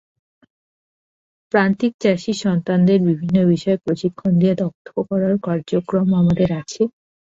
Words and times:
প্রান্তিক 1.53 1.93
চাষির 2.03 2.37
সন্তানদের 2.43 2.99
বিভিন্ন 3.09 3.37
বিষয়ে 3.51 3.81
প্রশিক্ষণ 3.85 4.31
দিয়ে 4.41 4.53
দক্ষ 4.61 4.87
করার 5.09 5.33
কার্যক্রম 5.45 6.07
আমাদের 6.21 6.49
আছে। 6.61 6.81